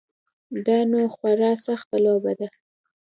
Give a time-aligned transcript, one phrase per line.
[0.65, 2.47] دا نو خورا سخته لوبه ده.